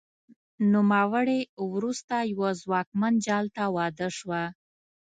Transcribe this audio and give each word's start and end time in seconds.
نوموړې 0.73 1.39
وروسته 1.73 2.15
یوه 2.33 2.49
ځواکمن 2.61 3.13
جال 3.25 3.45
ته 3.55 3.63
واده 3.75 4.07
شوه 4.17 4.43